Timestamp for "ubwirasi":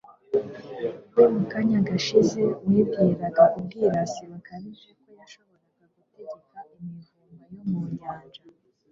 3.57-4.21